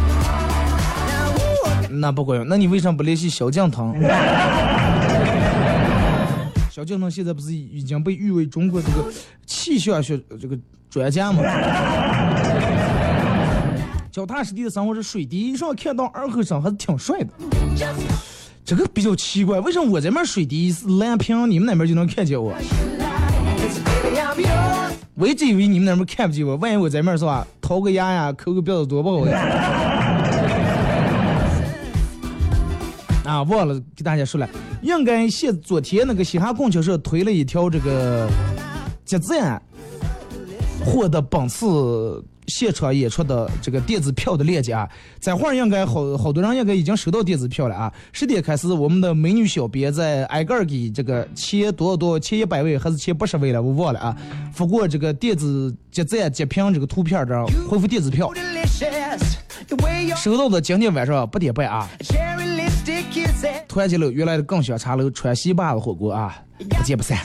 [1.90, 3.94] 那不管用，那你为什么不联系萧敬腾？
[6.72, 9.12] 萧敬腾现在不是已经被誉为中国这个
[9.46, 10.58] 气象学这个
[10.90, 11.44] 专家吗？
[14.12, 17.30] 脚踏实地的生活是水滴上看到二和尚还是挺帅的。
[18.64, 22.54] 这个比较奇怪，为什么我这边水滴是蓝屏，你们那边就能看见我？
[25.16, 29.40] 我一直以为你们那边看不见我，万一我这边是吧，掏个牙呀，抠个鼻子多不好呀？
[33.26, 34.50] 啊，忘了给大家说了，
[34.82, 38.30] 应该现昨天那个嘻哈供销社推了一条这个
[39.06, 39.62] 集赞
[40.84, 44.88] 获得本次现场演出的这个电子票的链接啊，
[45.20, 47.92] 这会儿应该好好多人应该已经收到电子票了啊。
[48.12, 54.16] 十点开始，我们的美女小编在挨个儿给这个前多少多少前一百位还是前八十位了，我忘了啊，
[54.54, 58.32] 发过这个电子集赞截屏这个图片这儿恢复电子票
[60.18, 61.90] 收到的今天晚上八点半啊。
[63.68, 67.18] 团结楼原来的更香茶楼川西坝子火锅啊，不见不散。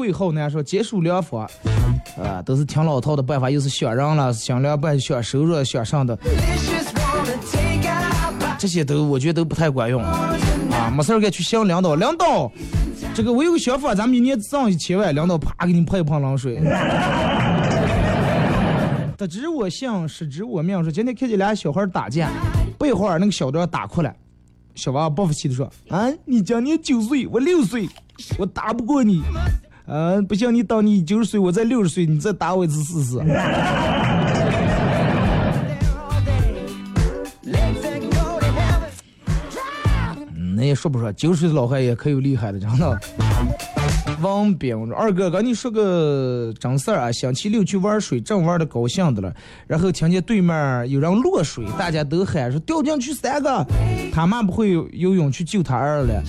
[0.00, 1.46] 贵后呢说结束疗法，
[2.16, 6.18] 啊，都是挺老套的办法，又是选人了，想凉拌、选收入、选上的.
[8.58, 10.34] 这些都我觉得都不太管用啊。
[10.96, 12.50] 没事儿该去向领导，领导，
[13.14, 16.58] 这个我有个想法，咱们一年挣一千万，领导啪给你泼一盆冷水。
[19.18, 20.82] 得知我幸，失知我命。
[20.82, 22.30] 说今天看见俩小孩打架，
[22.78, 24.10] 不一会儿那个小的打哭了，
[24.74, 27.86] 小娃不服气的说：“啊，你今年九岁，我六岁，
[28.38, 29.22] 我打不过你。
[29.90, 33.18] 啊，不行，你等你九十岁，我再六十岁，你再打我一次试试。
[40.54, 43.00] 那也说不说，九十岁的老汉也可有厉害的，真的。
[44.20, 49.34] 王斌说：“二哥，跟你说个真事儿啊，星期六去玩水，正玩的高兴的了，
[49.66, 53.66] 然后听见对面有人落水，大家都喊说掉进去三个，
[54.12, 56.22] 他妈不会游泳去救他儿了，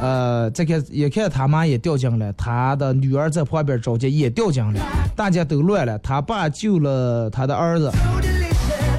[0.00, 4.80] 呃，再看也看他妈也掉进了，他的女儿在旁边着急也掉进了，
[5.16, 7.90] 大家都乱了，他爸救了他的儿子。”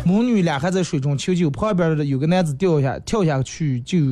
[0.05, 4.05] 母女俩还在水中求救，旁边的有个男子掉下跳下去就救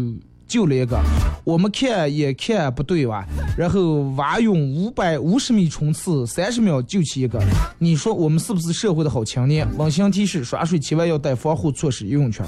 [0.48, 1.00] 救了一个，
[1.44, 3.26] 我们看也看不对吧？
[3.58, 7.42] 然后蛙泳五百五十米冲刺，三十秒救起一个，
[7.78, 9.68] 你说我们是不是社会的好青年？
[9.78, 12.46] 温馨提示：耍水千万要带防护措施，游泳圈。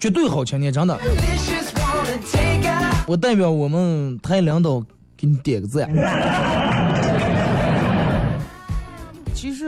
[0.00, 0.98] 绝对好青年，真的，
[3.06, 4.80] 我代表我们台领导
[5.16, 5.88] 给你点个赞。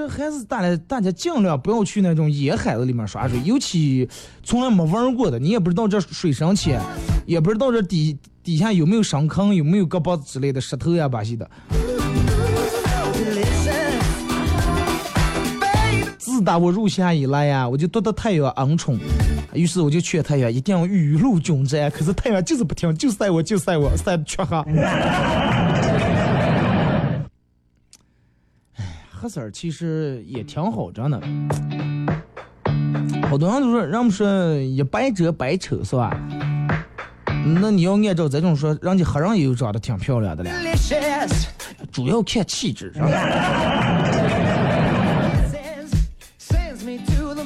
[0.09, 4.09] 还是大家大家尽量不要去那种野海子里面耍水，尤其
[4.43, 6.81] 从来没玩过的，你也不知道这水深浅，
[7.27, 11.49] 也不知道这底底下有没有深坑，有没有胳膊之类的石头呀把戏的。
[16.19, 18.99] 自打我入夏以来呀，我就躲到太阳恩宠，
[19.55, 24.63] 于是我就劝太阳一定要雨露均沾，可是太阳就是不听，就晒我就晒我，晒的黢黑。
[28.77, 31.19] 哎，黑色其实也挺好着呢。
[33.31, 36.15] 好多人都说，人们说一白遮百丑是吧？
[37.61, 40.51] 那你要按照这种说，人家黑人也有长得挺漂亮的了，
[41.91, 43.09] 主要看气质，是吧？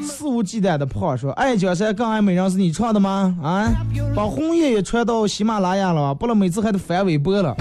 [0.03, 3.35] 肆无忌惮的胖说：“爱江山更爱美人，是你唱的吗？
[3.43, 3.73] 啊，
[4.15, 7.57] 把红叶也传到喜马拉雅了，不然每次还得翻微博了。”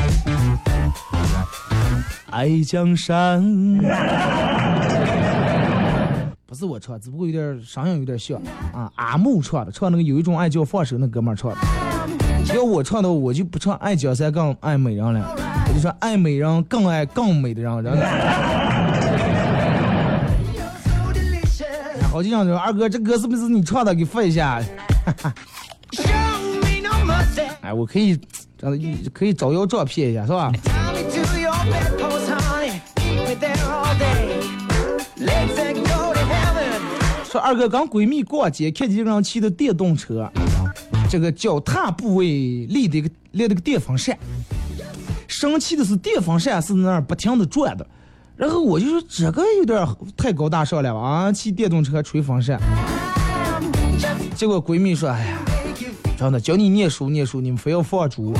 [2.32, 3.42] 爱江山，
[6.46, 8.40] 不是我唱，只不过有点声音有点像
[8.74, 8.90] 啊。
[8.96, 11.58] 阿木唱的，唱那个有一种爱叫放手，那哥们儿唱的。
[12.56, 15.36] 要我唱的，我就不唱爱江山更爱美人了，
[15.68, 17.84] 我就说爱美人更爱更美的人。
[22.12, 23.94] 好几张说二哥，这歌是不是你唱的？
[23.94, 24.62] 给发一下。
[27.62, 28.18] 哎，我可以
[28.58, 28.80] 这样，
[29.14, 30.52] 可以招摇撞骗一下，是吧？
[37.30, 40.28] 说二哥跟闺蜜逛街，看见一个人骑的电动车，
[41.08, 44.18] 这个脚踏部位立的一个立了个电风扇，
[45.28, 47.86] 生气的是电风扇是在那儿不停的转的。
[48.36, 49.88] 然后我就说这个有点
[50.18, 51.32] 太高大上了吧啊！
[51.32, 52.60] 骑电动车吹风扇，
[54.34, 55.38] 结果闺蜜说：“哎呀，
[56.18, 58.34] 真的教你念书念书，你们非要放猪。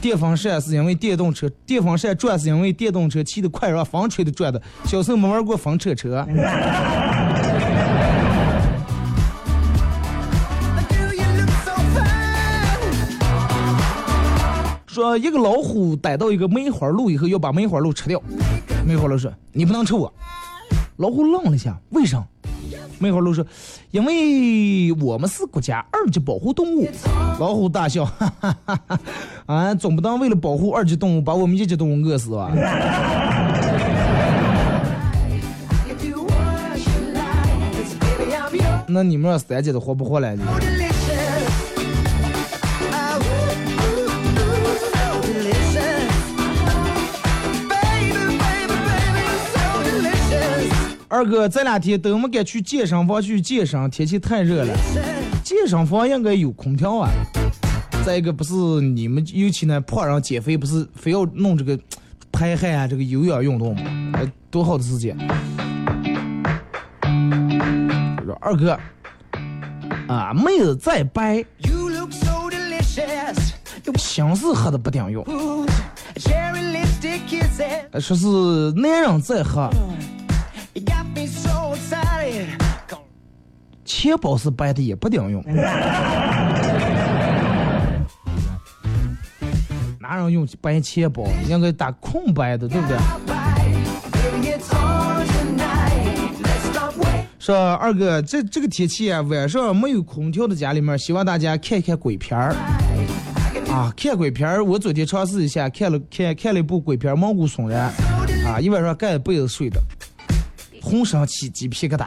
[0.00, 4.62] 电风扇是因为电动车，电风扇转是因为电动车骑得快，让风吹的转的。
[4.84, 6.24] 小时候没玩过风车车。”
[15.00, 18.20] 说一个老虎逮到一个梅花鹿以后，要把梅花鹿吃掉。
[18.86, 20.12] 梅花鹿说：“你不能吃我。”
[20.98, 22.22] 老虎愣了一下，为啥？
[22.98, 23.42] 梅花鹿说
[23.92, 26.86] ：“因为我们是国家二级保护动物。”
[27.40, 29.00] 老虎大笑：“哈 哈哈哈！
[29.46, 32.52] 啊，总不能为了保护二级动物，把我们一级动物饿死吧？”
[38.86, 40.36] 那你们三级的活不活来？
[51.20, 54.74] 二哥，这两天都没敢去健身房去健身，天气太热了。
[55.44, 57.10] 健身房应该有空调啊。
[58.02, 61.78] 再一个，不是你们尤其呢胖人减肥，不是非要弄这个
[62.32, 63.82] 排汗啊，这个有氧运动吗？
[64.50, 65.14] 多好的事情。
[68.24, 68.80] 说二哥，
[70.08, 71.44] 啊，妹子再白，
[73.98, 75.22] 心思喝的不顶用。
[78.00, 79.68] 说是男人再喝。
[83.92, 85.42] 钱包是白的也不顶用，
[89.98, 91.26] 哪人用白钱包？
[91.48, 92.96] 应该打空白的，对不对？
[97.40, 102.54] 说二哥，这这个天气啊，晚上没有空调的家里面，希望大家看看鬼片儿
[103.68, 104.64] 啊，看鬼片儿。
[104.64, 107.92] 我昨天尝试一下，看了看看了一部鬼片《毛骨悚然》，
[108.46, 109.82] 啊，一晚上盖被子睡的。
[110.80, 112.06] 浑身起鸡皮疙瘩。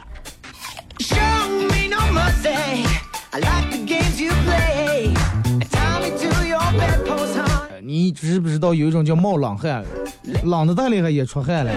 [7.82, 9.84] 你知不知道有一种叫冒冷汗，
[10.44, 11.72] 冷的太厉害也出汗了。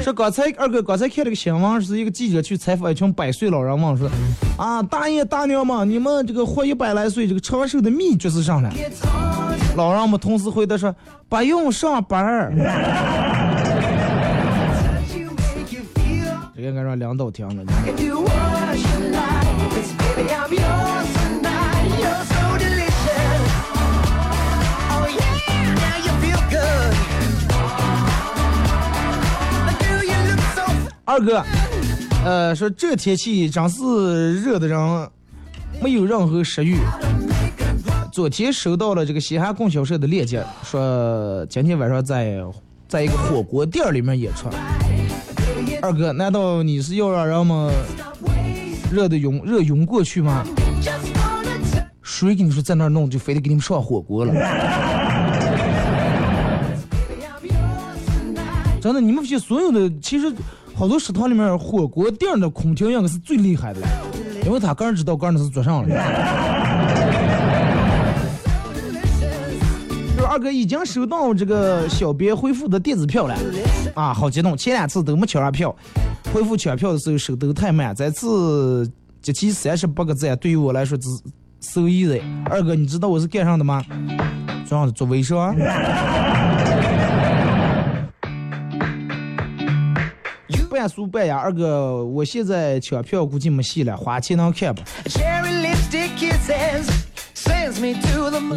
[0.00, 4.08] 说刚才二哥刚才看了个新闻，是一个记者去采访一群百岁老人问，说
[4.56, 8.70] 啊大爷大娘们，你们这个活一百来岁，这个长寿的秘诀是啥呢？
[9.76, 10.94] 老人们同时回答说
[11.28, 12.52] 不用上班
[16.68, 16.72] 儿。
[16.72, 17.64] 这个该让领导听了。
[31.04, 31.42] 二哥，
[32.24, 35.10] 呃，说这天气真是热的人
[35.82, 36.76] 没有任何食欲。
[38.12, 42.36] 昨天收到了这个西汉供销社的链接，说今天晚上在
[42.86, 44.48] 在一个火锅店里面演出。
[45.80, 47.72] 二哥，难道你是要让人们
[48.90, 50.44] 热的晕热晕过去吗？
[52.02, 54.32] 谁跟你说在那儿弄就非得给你们上火锅了？
[58.80, 60.32] 真的，你们发现所有的其实
[60.74, 63.80] 好多食堂里面火锅店的空调应该是最厉害的，
[64.44, 66.57] 因为他个人知道个人是做上了。
[70.38, 73.36] 二哥已经收到这个小编回复的电子票了，
[73.92, 74.56] 啊，好激动！
[74.56, 75.74] 前两次都没抢上票，
[76.32, 78.88] 回复抢票的时候手都太慢，这次
[79.20, 81.08] 集齐三十八个赞，对于我来说只
[81.58, 82.22] so easy。
[82.44, 83.84] 二哥，你知道我是干上的吗？
[84.64, 85.56] 做上的做微商。
[90.70, 94.84] 半酥半哑，二哥，我现在抢票估计没戏了，花钱能看吧？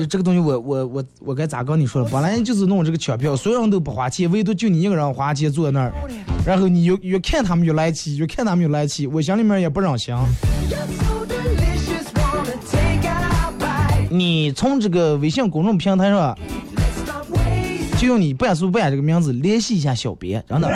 [0.10, 2.10] 这个东西我我我我该咋跟你说了？
[2.10, 5.94] 本来就是弄这个抢票，所有人都不花钱，唯独就你一个人花钱坐在那儿，
[6.46, 10.16] 然后你越越看他们越来气，越看他们越来气，我心里面也不忍心。
[14.10, 16.38] 你从这个微信公众平台上.
[17.98, 20.68] 就用你半素半这个名字联系一下小编，真的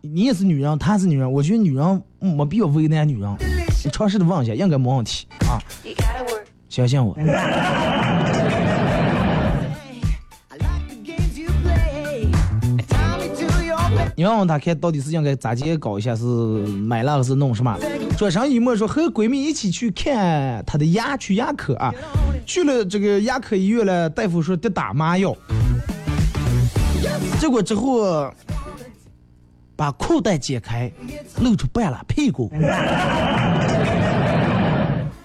[0.00, 3.36] 你也是女人，她是女人，我觉得女人没必要为难女人，
[3.82, 5.58] 你尝试的问一下，应该没问题啊.
[6.68, 7.16] 相信我。
[14.16, 17.74] 你问问他看到底是应该咋接搞一下，是买了还是弄什么？
[18.18, 21.90] 转身一默说和闺蜜一起去看她的牙，去牙科啊，
[22.44, 25.34] 去了这个牙科医院了，大夫说得打麻药，
[27.40, 28.30] 结果之后
[29.80, 30.92] 把裤带解开，
[31.40, 32.52] 露出半拉屁股。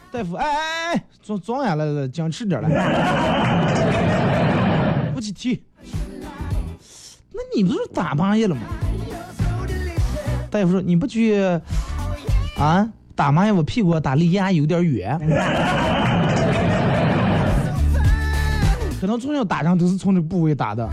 [0.09, 2.69] 大夫，哎哎哎，装装眼了，僵持点来，
[5.13, 5.61] 不去踢。
[7.33, 8.61] 那你不是打麻药了吗？
[10.49, 11.37] 大夫说你不去
[12.57, 15.19] 啊打麻药我屁股打离牙有点远？
[19.01, 20.89] 可能从小打仗都是从这部位打的。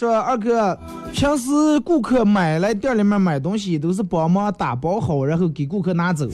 [0.00, 0.74] 说二哥，
[1.12, 6.26] 平时顾客买来店里面买东西都是帮忙打包好，然后给顾客拿走，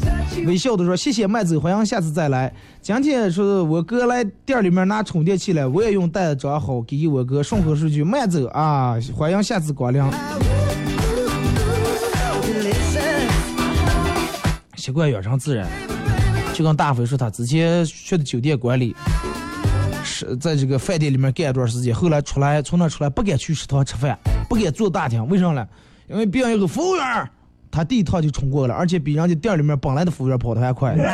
[0.47, 2.55] 微笑的说谢谢慢走，欢迎下次再来。
[2.81, 10.01] 今天说我哥来店里面拿充电器来，我也用袋子装好，给我哥顺口说句慢走啊，欢迎下次光临。
[14.77, 15.67] 习惯养成自然，
[16.55, 18.95] 就跟大飞说他之前学的酒店管理，
[20.17, 25.67] 是在这个饭店里面干一段时间，后来出来从那出来不敢去食堂吃饭，不敢坐大厅，为啥呢？
[26.09, 27.31] 因为别人有个服务员，
[27.71, 30.97] 他第一趟就冲过了，而且比人家店里面本来的服务员跑得还快。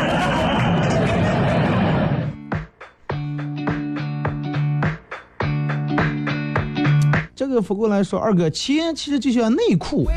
[7.34, 10.08] 这个反过来说，二哥，钱其实就像内裤，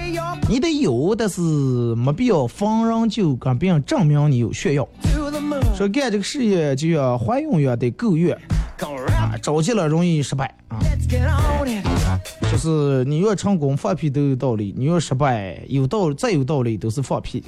[0.47, 4.87] 你得有，但是没必要逢人就跟别人证明你有炫耀。
[5.75, 8.37] 说干这个事业就要怀孕也得够月
[9.13, 10.79] 啊着急了容易失败啊。
[12.51, 17.43] 就是你越成功放屁都有道理你越失败有道再有道理都是放屁。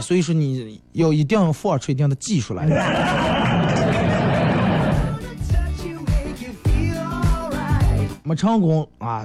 [0.00, 2.66] 所以说你要一定要放出一定的技术来。
[8.26, 9.24] 没成功啊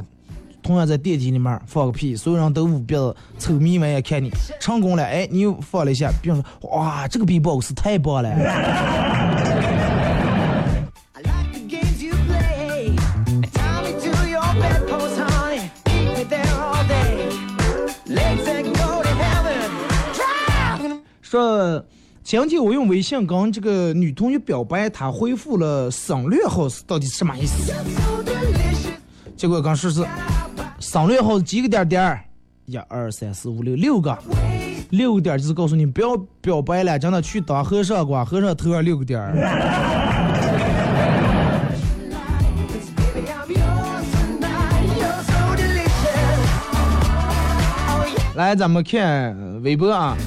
[0.62, 4.30] 同样在电梯里面放个屁，所有人都捂鼻子瞅眯眼也看你。
[4.60, 8.32] 成功了，哎，你又放了一下，别人说哇，这个 B-box 太棒了。
[21.22, 21.84] 说
[22.24, 27.74] 前天我用微信跟这个女同学表白，她回复了省略号是到底是什么意思？
[29.38, 30.06] 结果刚说是
[30.82, 32.20] 省略号几个点点儿？
[32.66, 34.18] 一二三四五六六个，
[34.90, 39.36] 六个点就是告诉你不要表白了，真的去当和尚吧，和尚头上六个点儿。
[48.36, 50.18] 来，咱们看微博啊，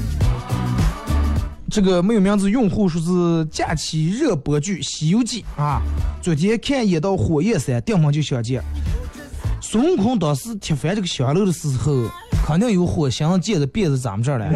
[1.68, 5.82] 这个没有名字用户说是假期热播剧《西游记》啊，
[6.22, 8.62] 昨天看演到火焰山，顶门就相见。
[9.74, 12.08] 孙悟空当时踢翻这个香炉的时候，
[12.46, 14.46] 肯定有火星借着辫子咱们这儿来。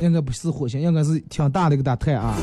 [0.00, 2.34] 应该不是火星，应该是挺大的一个大太啊。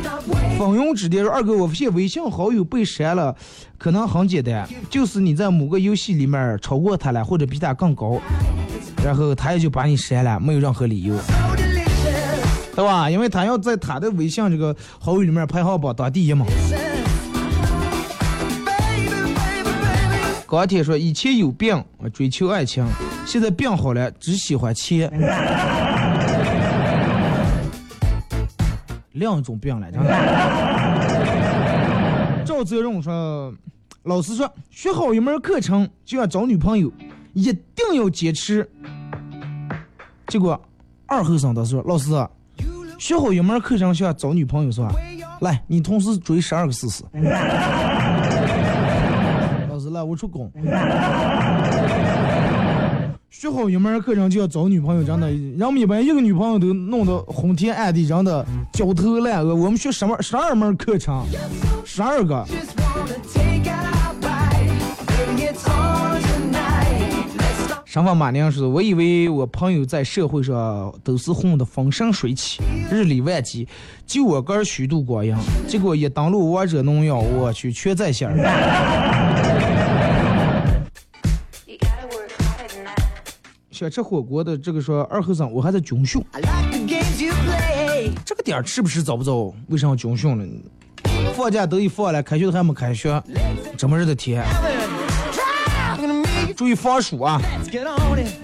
[0.60, 3.36] 风云之巅说二哥，我发现微信好友被删了，
[3.80, 8.22] 可能很简单，就是你在某个游戏里面超过他了，或者比他更高，
[9.04, 11.16] 然后他也就把你删了，没有任何理由，
[12.76, 13.10] 对吧？
[13.10, 16.46] 因为他要在他的微信这个好友里面排行榜当第一嘛。
[20.50, 22.84] 钢铁说以前有病，追求爱情，
[23.24, 25.08] 现在病好了，只喜欢钱。
[29.12, 30.10] 另一种病了，真的。
[32.44, 33.54] 赵泽荣说，
[34.04, 36.92] 老师说学好一门课程就要找女朋友，
[37.34, 38.68] 一定要坚持。
[40.30, 40.60] 结果
[41.06, 42.10] 二后生他说，老师，
[42.98, 44.92] 学好一门课程就要找女朋友是吧？
[45.42, 47.04] 来，你同时追十二个试试。
[50.04, 50.52] 我出工。
[53.30, 59.56] 学好一门课程就要找女朋友，真的，人们一般一个女朋友都弄得昏天暗地，真的焦头烂额。
[59.56, 61.24] 我们学什么十二门课程，
[61.86, 62.46] 十二个。
[67.86, 73.68] 什么马娘说：“我以为我朋友在社会上都是混得风生水起，日理万机，
[74.06, 75.36] 就我个虚度光阴。
[75.68, 79.29] 结果一登录王者荣耀，我去全在线儿。
[83.80, 88.12] 想吃火锅的这个说二后生，我还在军训 like.
[88.26, 89.54] 这个点儿吃不吃早不早？
[89.70, 90.46] 为啥要军训呢？
[91.34, 93.24] 放假都一放了，开学都还没开学，
[93.78, 94.46] 这么热的天
[96.58, 98.39] 注意防暑啊！it get on it.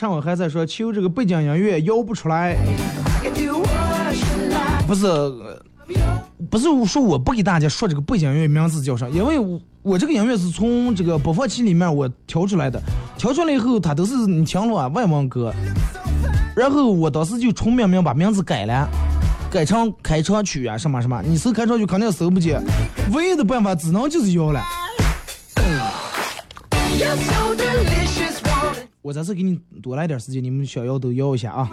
[0.00, 2.56] 趁我还在说求这个背景音乐摇不出来，
[4.86, 5.06] 不是。
[6.50, 12.80] 不是我说我不给大家说这个背景音乐名字叫啥，因为我我这个音乐是从这个播放器里面我调出来的，
[13.18, 15.52] 调出来以后它都是你听了啊外文歌，
[16.56, 18.88] 然后我当时就重命名把名字改了，
[19.50, 22.58] 改成开场曲啊什么什么，你搜开场曲肯定搜不见，
[23.12, 24.64] 唯一的办法只能就是摇了。
[29.02, 31.70] 我这次给你多来点时间，你们想要都要一下啊。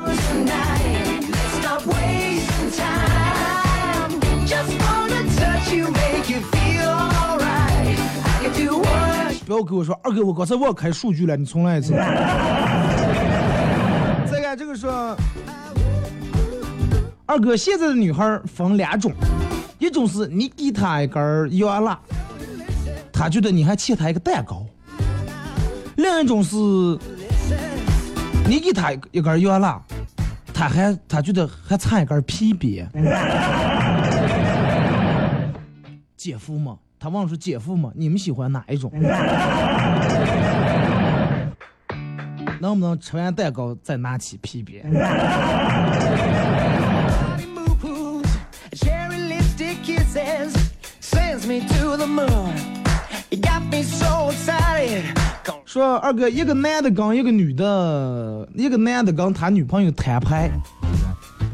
[9.45, 11.91] 不要跟我说二哥，我刚才忘开数据了，你重来一次。
[14.31, 15.13] 再看这个说，
[17.25, 19.11] 二哥，现在的女孩儿分两种，
[19.79, 21.99] 一种是你给她一根儿摇蜡，
[23.11, 24.65] 她觉得你还欠她一个蛋糕；
[25.97, 26.55] 另一种是，
[28.47, 29.81] 你给她一根儿摇蜡，
[30.53, 32.89] 她还她觉得还差一根皮鞭。
[36.15, 38.91] 姐夫嘛，他问说姐夫嘛，你们喜欢哪一种？
[42.59, 44.83] 能不能吃完蛋糕再拿起皮鞭？
[55.65, 60.49] 说二哥，一个男的跟一个女的，一个男的跟他女朋友摊牌，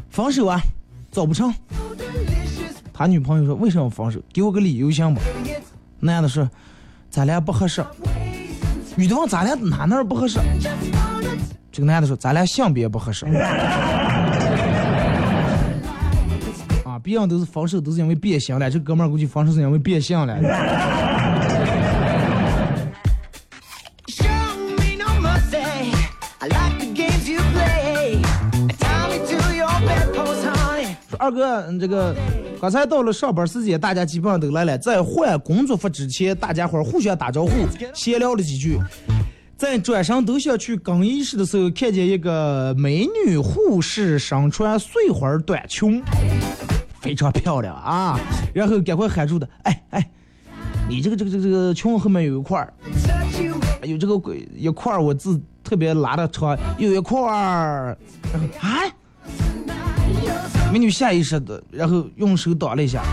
[0.10, 0.62] 分手啊，
[1.12, 1.54] 走不成。
[2.94, 4.20] 他女朋友说为什么分手？
[4.32, 5.22] 给我个理由行不？
[6.00, 6.50] 男的说
[7.10, 7.84] 咱俩不合适。
[8.96, 10.40] 女的问咱俩哪哪不合适？
[11.72, 13.26] 这个男的说咱俩性别不合适。
[16.86, 20.38] 啊，别人都是分手都是因为变性了，这哥们儿估计分手是因为变性了。
[31.24, 32.14] 二哥，嗯这个
[32.60, 34.78] 刚才到了上班时间，大家基本上都来了。
[34.78, 37.52] 在换工作服之前，大家伙儿互相打招呼，
[37.94, 38.78] 闲聊了几句。
[39.56, 46.04] 在转身都想去更衣室的时候，看见一个美女护士身穿碎花短裙，
[47.00, 48.20] 非常漂亮啊！
[48.54, 50.10] 然后赶快喊住的，哎哎，
[50.90, 52.68] 你这个这个这个这个裙后面有一块
[53.84, 57.98] 有这个鬼一块儿，我字特别拉的长，有一块儿，
[58.34, 58.84] 然后啊，
[60.72, 63.04] 美女下意识的，然后用手挡了一下，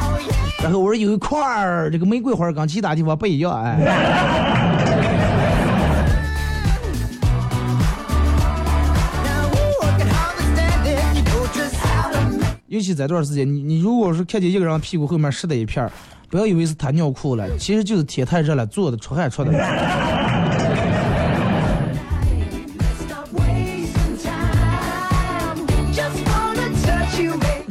[0.62, 3.76] 然后我说有一块儿，这个玫瑰花跟其他地方不一样，哎，
[12.68, 15.93] 尤其这段时间，你你如果是看见一个人屁股后面湿的一片儿，
[16.31, 19.53] 不要以为是他尿裤了，其实就是天太热了，坐的出汗出的。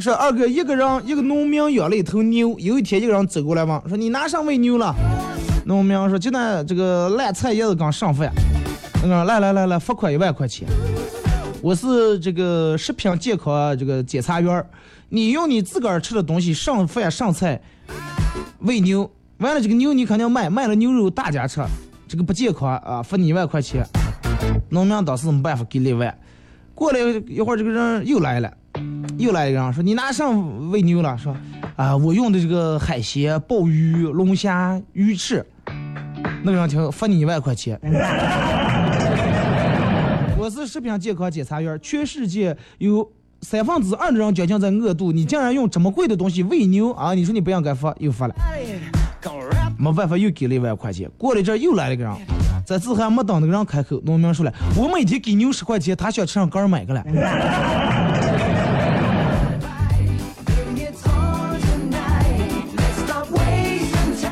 [0.00, 4.94] 说二哥，一个人一个农民养了一头牛，有一天一个人走过来问，说你拿啥喂牛了？
[5.66, 8.32] 农民说就那这个烂菜叶子刚上饭。
[9.02, 10.66] 那个来来来来，罚款一万块钱。
[11.60, 14.64] 我是这个食品健康这个检查员，
[15.10, 17.60] 你用你自个儿吃的东西上饭上菜
[18.60, 21.60] 喂牛，完了这个牛你肯定卖，卖了牛肉大家吃，
[22.08, 23.84] 这个不健康啊，罚你一万块钱。
[24.70, 26.16] 农民当时没办法给了一万。
[26.74, 28.50] 过了一会儿，这个人又来了，
[29.20, 31.36] 又来一个人说：“你拿上喂牛了？”说
[31.76, 35.44] ：“啊，我用的这个海鲜、鲍鱼、龙虾、鱼翅。”
[36.42, 37.78] 那个人听，罚你一万块钱。
[40.38, 43.06] 我是食品健康检查员，全世界有
[43.42, 47.12] 三分之二的人将近在饿肚，你竟然用这么贵的东西喂牛啊！
[47.12, 48.34] 你说你不应该罚，又罚了。
[49.78, 51.10] 没办法，又给了一万块钱。
[51.18, 52.14] 过了一阵，又来了个人，
[52.64, 57.04] 这次还没等那个人开口，农民说了：“我每天给牛十块钱，他想吃上杆儿买个了。”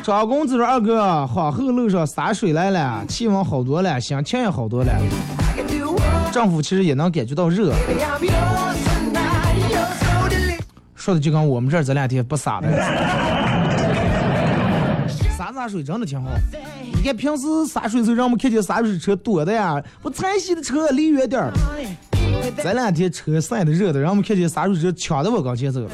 [0.09, 4.91] 张公子说：“二哥，皇后路上洒水来了，气温好多了，心情也好多了。
[6.31, 7.71] 丈夫其实也能感觉到热。
[10.95, 12.75] 说的就跟我们这儿这两天不洒的，
[15.37, 16.27] 洒洒水真的挺好。
[16.95, 21.53] 你看平时洒水的时候，让我们看见洒水车多的呀，我彩洗的车离远点儿。
[22.57, 25.87] 这两天车晒的热的，让我们看见洒水车抢的我跟前走。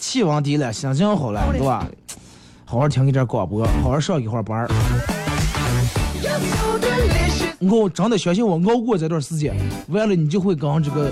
[0.00, 1.84] 气温低了，心情好了，对吧？
[2.70, 4.68] 好好听一点广播，好好上一会儿班儿。
[7.60, 9.56] 我真的相信我熬过这段时间，
[9.88, 11.10] 完了你就会跟这个，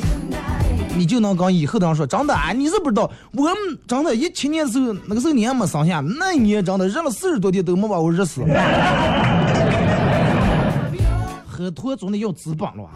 [0.95, 3.55] 你就能跟以后的人说，真的啊，你是不知道，我们
[3.87, 8.43] 真的，一七年时候，那个时候你还没生下，那一年真的热了四十多天都没把我热死。
[11.49, 12.87] 喝脱总得要资本了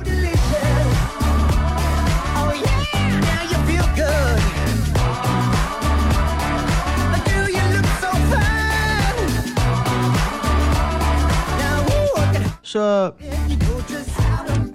[12.70, 13.12] 说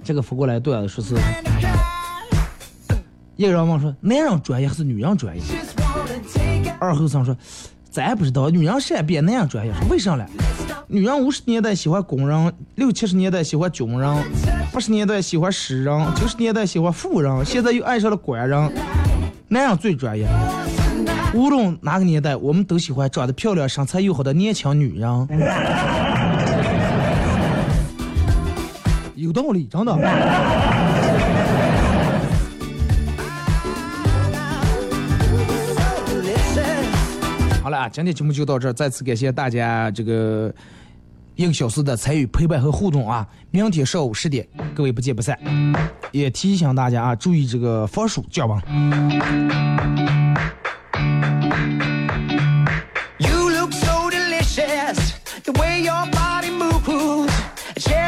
[0.04, 1.16] 这个扶过来对了，说是
[3.38, 5.42] 一个人问说男人专业还是女人专业？
[6.78, 7.34] 二后生说
[7.90, 10.26] 咱也不知道，女人善变，男人专业是为啥嘞？
[10.88, 14.24] 女人五十年代喜欢工人，六七十年代喜欢军人，
[14.74, 18.74] 八十年代喜欢诗人，九十年代喜欢富人，现在又爱上了官人。
[19.48, 20.28] 男人最专业，
[21.34, 25.28] 无论哪个年代，我们都喜欢长得漂亮、身材又好的年轻女人。
[29.26, 29.94] 有道理真的。
[37.64, 40.54] 好了啊今天节目就到这再次感谢大家这个
[41.36, 45.36] 一个小时的参与陪伴和互动啊明天上午十点各位不见不散
[46.12, 48.62] 也提醒大家啊注意这个防暑降温
[53.18, 55.14] you look so delicious
[55.44, 57.34] the way your body moves
[57.80, 58.06] cherry